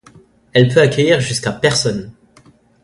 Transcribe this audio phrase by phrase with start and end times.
[0.53, 2.11] Elle peut accueillir jusqu’à personnes.